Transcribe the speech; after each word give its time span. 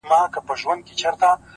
تا 0.03 0.07
ولي 0.23 0.39
په 0.47 0.53
سوالونو 0.59 0.85
کي 0.87 0.93
سوالونه 0.99 1.11
لټوله; 1.11 1.33